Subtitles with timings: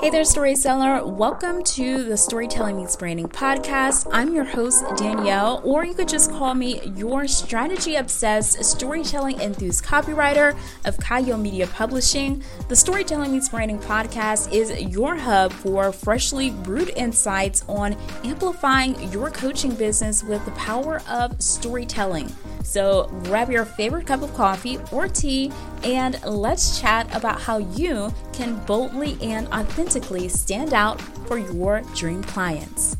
[0.00, 1.04] Hey there, storyteller.
[1.04, 4.08] Welcome to the Storytelling Meets Branding podcast.
[4.12, 9.84] I'm your host, Danielle, or you could just call me your strategy obsessed storytelling enthused
[9.84, 12.44] copywriter of Chayil Media Publishing.
[12.68, 19.32] The Storytelling Meets Branding podcast is your hub for freshly brewed insights on amplifying your
[19.32, 22.32] coaching business with the power of storytelling.
[22.62, 25.52] So grab your favorite cup of coffee or tea
[25.82, 32.22] and let's chat about how you can boldly and authentically stand out for your dream
[32.22, 32.96] clients.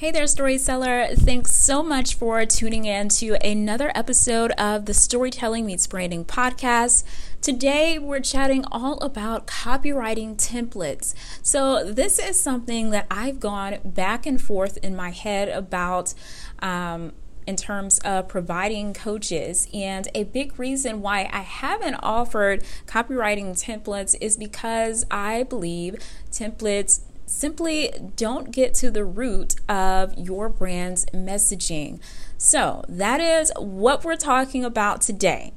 [0.00, 1.08] Hey there, storyteller.
[1.14, 7.04] Thanks so much for tuning in to another episode of the Storytelling Meets Branding podcast.
[7.42, 11.12] Today, we're chatting all about copywriting templates.
[11.42, 16.14] So, this is something that I've gone back and forth in my head about.
[16.60, 17.12] Um,
[17.46, 19.68] in terms of providing coaches.
[19.72, 25.96] And a big reason why I haven't offered copywriting templates is because I believe
[26.30, 32.00] templates simply don't get to the root of your brand's messaging.
[32.36, 35.52] So, that is what we're talking about today.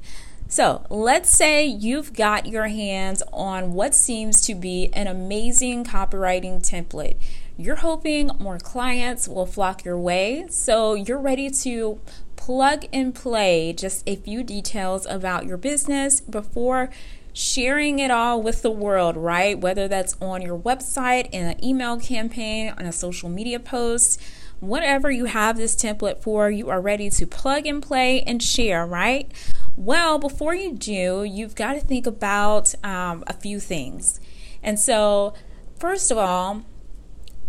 [0.48, 6.60] So, let's say you've got your hands on what seems to be an amazing copywriting
[6.62, 7.16] template.
[7.56, 12.00] You're hoping more clients will flock your way, so you're ready to
[12.34, 16.90] plug and play just a few details about your business before
[17.32, 19.56] sharing it all with the world, right?
[19.60, 24.20] Whether that's on your website, in an email campaign, on a social media post,
[24.58, 28.84] whatever you have this template for, you are ready to plug and play and share,
[28.84, 29.30] right?
[29.76, 34.18] Well, before you do, you've got to think about um, a few things.
[34.60, 35.34] And so,
[35.78, 36.64] first of all,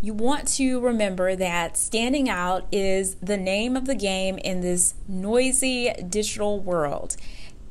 [0.06, 4.94] you want to remember that standing out is the name of the game in this
[5.08, 7.18] noisy digital world.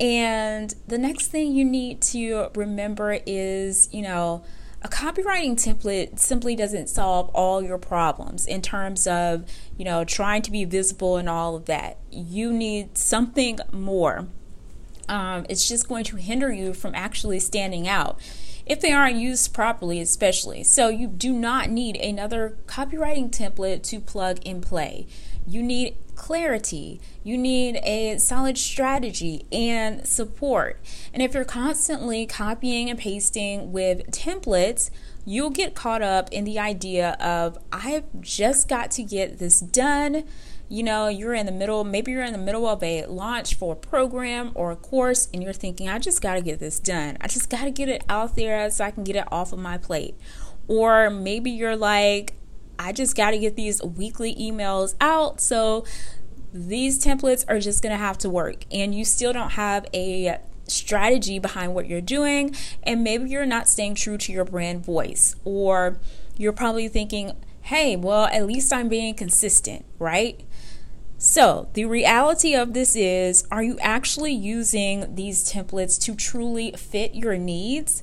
[0.01, 4.43] And the next thing you need to remember is, you know,
[4.83, 9.45] a copywriting template simply doesn't solve all your problems in terms of,
[9.79, 11.99] you know, trying to be visible and all of that.
[12.11, 14.27] You need something more.
[15.09, 18.19] Um, it's just going to hinder you from actually standing out
[18.67, 20.65] if they aren't used properly, especially.
[20.65, 25.07] So, you do not need another copywriting template to plug and play.
[25.47, 30.81] You need clarity, you need a solid strategy and support.
[31.13, 34.91] And if you're constantly copying and pasting with templates,
[35.27, 40.25] you'll get caught up in the idea of, I've just got to get this done
[40.69, 43.75] you know, you're in the middle, maybe you're in the middle of a launch for
[43.75, 47.17] a program or a course, and you're thinking, I just got to get this done.
[47.21, 49.59] I just got to get it out there so I can get it off of
[49.59, 50.17] my plate.
[50.67, 52.35] Or maybe you're like,
[52.79, 55.41] I just got to get these weekly emails out.
[55.41, 55.85] So
[56.53, 58.65] these templates are just going to have to work.
[58.73, 62.55] And you still don't have a strategy behind what you're doing.
[62.83, 65.37] And maybe you're not staying true to your brand voice.
[65.45, 65.99] Or
[66.37, 70.41] you're probably thinking, hey, well, at least I'm being consistent, right?
[71.19, 77.15] So, the reality of this is are you actually using these templates to truly fit
[77.15, 78.03] your needs?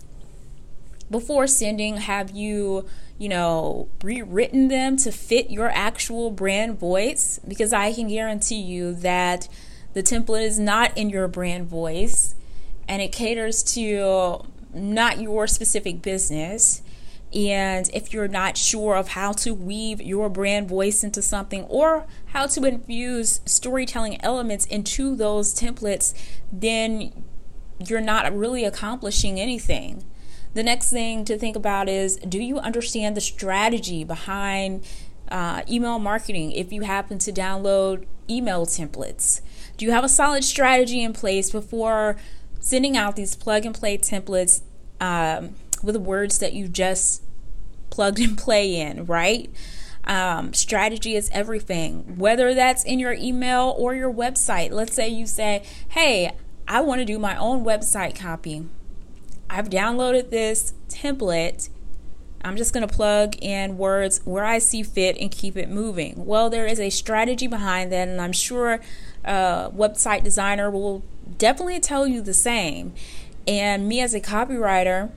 [1.09, 2.85] Before sending, have you,
[3.17, 7.39] you know, rewritten them to fit your actual brand voice?
[7.45, 9.49] Because I can guarantee you that
[9.93, 12.33] the template is not in your brand voice
[12.87, 16.81] and it caters to not your specific business.
[17.33, 22.05] And if you're not sure of how to weave your brand voice into something or
[22.27, 26.13] how to infuse storytelling elements into those templates,
[26.51, 27.23] then
[27.79, 30.03] you're not really accomplishing anything.
[30.53, 34.85] The next thing to think about is do you understand the strategy behind
[35.29, 39.39] uh, email marketing if you happen to download email templates?
[39.77, 42.17] Do you have a solid strategy in place before
[42.59, 44.61] sending out these plug and play templates?
[44.99, 47.23] Um, with words that you just
[47.89, 49.53] plugged and play in, right?
[50.03, 54.71] Um, strategy is everything, whether that's in your email or your website.
[54.71, 56.31] Let's say you say, Hey,
[56.67, 58.65] I want to do my own website copy.
[59.49, 61.69] I've downloaded this template.
[62.43, 66.25] I'm just going to plug in words where I see fit and keep it moving.
[66.25, 68.79] Well, there is a strategy behind that, and I'm sure
[69.23, 71.03] a website designer will
[71.37, 72.93] definitely tell you the same.
[73.47, 75.11] And me as a copywriter,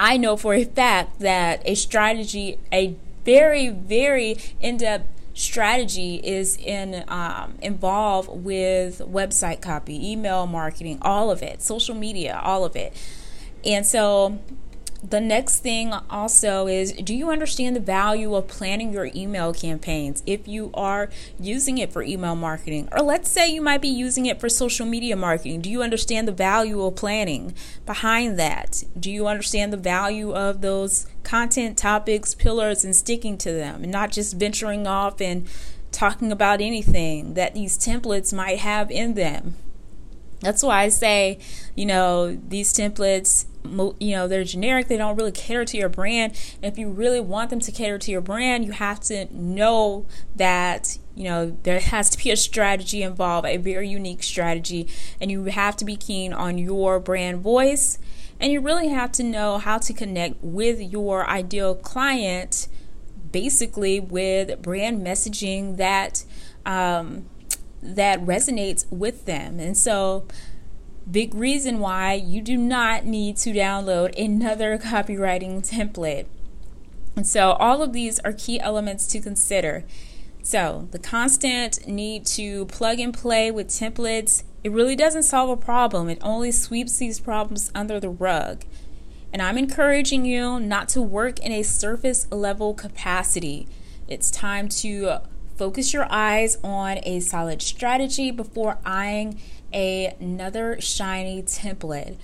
[0.00, 6.56] I know for a fact that a strategy, a very, very in depth strategy is
[6.56, 12.76] in um, involved with website copy, email marketing, all of it, social media, all of
[12.76, 12.92] it.
[13.64, 14.38] And so
[15.02, 20.22] the next thing also is do you understand the value of planning your email campaigns
[20.26, 21.08] if you are
[21.38, 22.88] using it for email marketing?
[22.90, 25.60] Or let's say you might be using it for social media marketing.
[25.60, 27.54] Do you understand the value of planning
[27.86, 28.82] behind that?
[28.98, 33.92] Do you understand the value of those content topics, pillars, and sticking to them and
[33.92, 35.46] not just venturing off and
[35.92, 39.54] talking about anything that these templates might have in them?
[40.40, 41.38] That's why I say,
[41.74, 46.32] you know, these templates you know they're generic they don't really cater to your brand.
[46.62, 50.06] And if you really want them to cater to your brand you have to know
[50.36, 54.88] that you know there has to be a strategy involved a very unique strategy
[55.20, 57.98] and you have to be keen on your brand voice.
[58.40, 62.68] And you really have to know how to connect with your ideal client
[63.32, 66.24] basically with brand messaging that
[66.64, 67.26] um,
[67.82, 69.60] that resonates with them.
[69.60, 70.26] And so
[71.10, 76.26] Big reason why you do not need to download another copywriting template.
[77.16, 79.84] And so, all of these are key elements to consider.
[80.42, 85.56] So, the constant need to plug and play with templates, it really doesn't solve a
[85.56, 86.08] problem.
[86.08, 88.64] It only sweeps these problems under the rug.
[89.32, 93.66] And I'm encouraging you not to work in a surface level capacity.
[94.08, 95.20] It's time to
[95.56, 99.40] focus your eyes on a solid strategy before eyeing
[99.72, 102.18] a, another shiny template.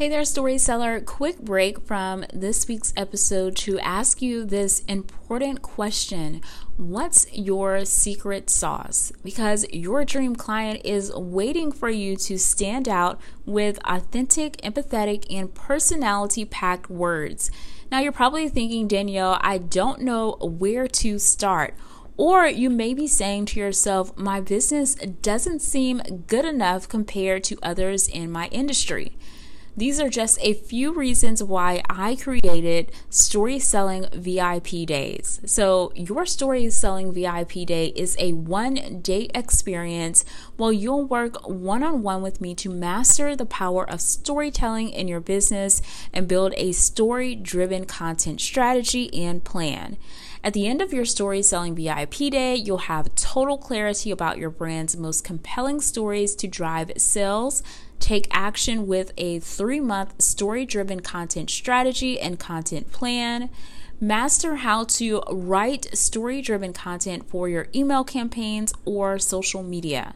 [0.00, 0.98] Hey there, story seller.
[1.02, 6.40] Quick break from this week's episode to ask you this important question
[6.78, 9.12] What's your secret sauce?
[9.22, 15.54] Because your dream client is waiting for you to stand out with authentic, empathetic, and
[15.54, 17.50] personality packed words.
[17.92, 21.74] Now, you're probably thinking, Danielle, I don't know where to start.
[22.20, 27.58] Or you may be saying to yourself, my business doesn't seem good enough compared to
[27.62, 29.16] others in my industry.
[29.76, 35.40] These are just a few reasons why I created Story Selling VIP Days.
[35.46, 40.24] So, your Story Selling VIP Day is a one day experience
[40.56, 45.06] where you'll work one on one with me to master the power of storytelling in
[45.06, 45.80] your business
[46.12, 49.96] and build a story driven content strategy and plan.
[50.42, 54.50] At the end of your story selling VIP day, you'll have total clarity about your
[54.50, 57.62] brand's most compelling stories to drive sales.
[58.00, 63.50] Take action with a three month story driven content strategy and content plan.
[64.00, 70.14] Master how to write story driven content for your email campaigns or social media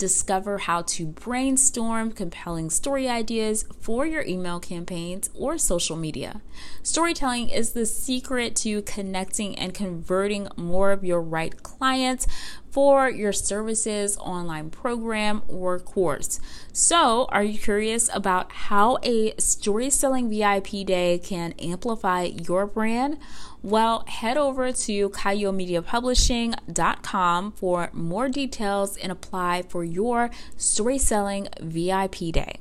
[0.00, 6.40] discover how to brainstorm compelling story ideas for your email campaigns or social media.
[6.82, 12.26] Storytelling is the secret to connecting and converting more of your right clients
[12.70, 16.40] for your services, online program, or course.
[16.72, 23.18] So, are you curious about how a story selling VIP day can amplify your brand?
[23.62, 32.32] Well, head over to chayilmediapublishing.com for more details and apply for your story selling VIP
[32.32, 32.60] day.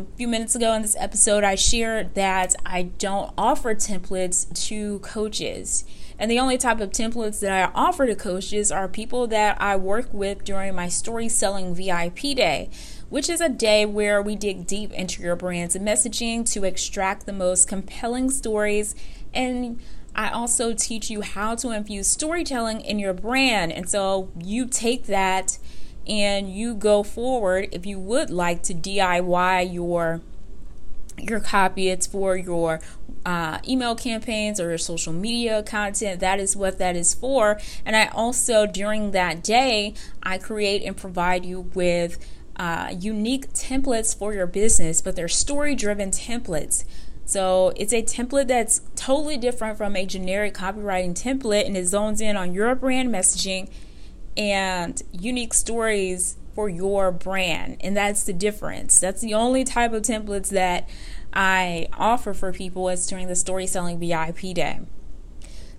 [0.00, 5.00] A few minutes ago in this episode, I shared that I don't offer templates to
[5.00, 5.84] coaches.
[6.20, 9.74] And the only type of templates that I offer to coaches are people that I
[9.74, 12.70] work with during my story selling VIP day
[13.08, 17.32] which is a day where we dig deep into your brand's messaging to extract the
[17.32, 18.94] most compelling stories
[19.32, 19.80] and
[20.14, 23.70] I also teach you how to infuse storytelling in your brand.
[23.70, 25.58] And so you take that
[26.08, 30.20] and you go forward if you would like to DIY your
[31.18, 32.80] your copy it's for your
[33.26, 37.60] uh, email campaigns or your social media content that is what that is for.
[37.84, 42.24] And i also during that day i create and provide you with
[42.56, 46.84] uh, unique templates for your business but they're story driven templates.
[47.24, 52.22] So it's a template that's totally different from a generic copywriting template and it zones
[52.22, 53.68] in on your brand messaging
[54.38, 57.76] and unique stories for your brand.
[57.80, 58.98] And that's the difference.
[58.98, 60.88] That's the only type of templates that
[61.32, 64.80] I offer for people as during the story selling VIP day.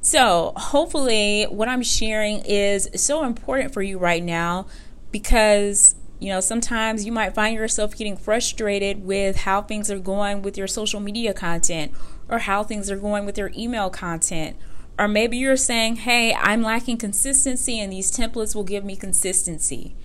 [0.02, 4.68] So, hopefully, what I'm sharing is so important for you right now
[5.12, 10.42] because you know, sometimes you might find yourself getting frustrated with how things are going
[10.42, 11.94] with your social media content
[12.28, 14.58] or how things are going with your email content.
[15.00, 19.96] Or maybe you're saying, hey, I'm lacking consistency and these templates will give me consistency.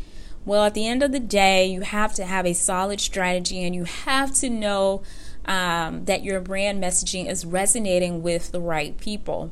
[0.45, 3.75] Well, at the end of the day, you have to have a solid strategy and
[3.75, 5.03] you have to know
[5.47, 9.51] um, that your brand messaging is resonating with the right people.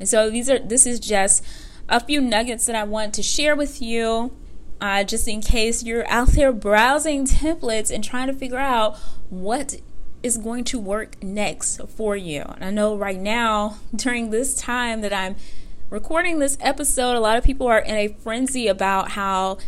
[0.00, 1.44] And so these are this is just
[1.88, 4.36] a few nuggets that I want to share with you
[4.80, 8.96] uh, just in case you're out there browsing templates and trying to figure out
[9.30, 9.80] what
[10.26, 12.42] is going to work next for you.
[12.42, 15.36] And I know right now, during this time that I'm
[15.88, 19.58] recording this episode, a lot of people are in a frenzy about how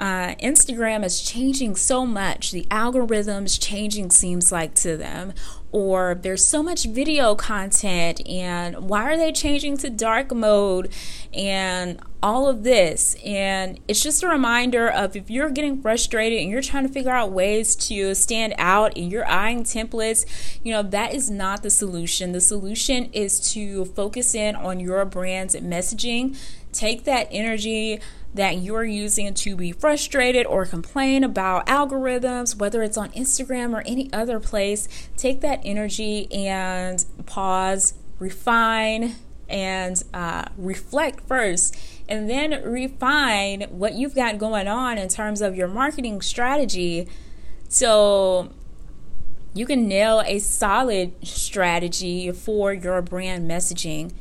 [0.00, 2.50] uh, Instagram is changing so much.
[2.50, 5.34] The algorithms changing seems like to them,
[5.70, 10.90] or there's so much video content, and why are they changing to dark mode
[11.32, 13.14] and all of this?
[13.24, 17.12] And it's just a reminder of if you're getting frustrated and you're trying to figure
[17.12, 20.26] out ways to stand out and you're eyeing templates,
[20.64, 22.32] you know, that is not the solution.
[22.32, 26.36] The solution is to focus in on your brand's messaging,
[26.72, 28.00] take that energy
[28.34, 33.82] that you're using to be frustrated or complain about algorithms, whether it's on Instagram or
[33.86, 39.14] any other place, take that energy and pause, refine,
[39.48, 41.76] and uh, reflect first,
[42.08, 47.08] and then refine what you've got going on in terms of your marketing strategy.
[47.68, 48.52] So
[49.54, 54.12] you can nail a solid strategy for your brand messaging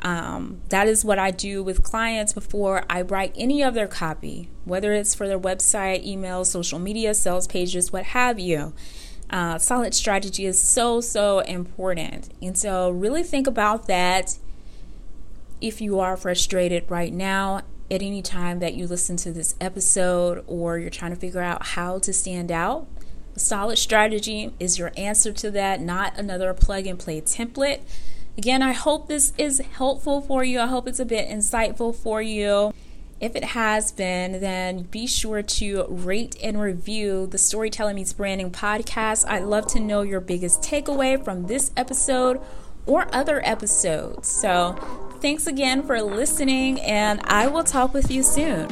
[0.00, 4.48] um, that is what I do with clients before I write any of their copy,
[4.64, 8.74] whether it's for their website, email, social media, sales pages, what have you.
[9.30, 12.30] Uh, solid strategy is so, so important.
[12.40, 14.38] And so, really think about that
[15.60, 20.44] if you are frustrated right now at any time that you listen to this episode
[20.46, 22.86] or you're trying to figure out how to stand out.
[23.34, 27.80] A solid strategy is your answer to that, not another plug and play template.
[28.36, 30.60] Again, I hope this is helpful for you.
[30.60, 32.72] I hope it's a bit insightful for you.
[33.20, 38.52] If it has been, then be sure to rate and review the Storytelling Meets Branding
[38.52, 39.26] podcast.
[39.26, 42.40] I'd love to know your biggest takeaway from this episode
[42.86, 44.28] or other episodes.
[44.28, 48.68] So, thanks again for listening, and I will talk with you soon.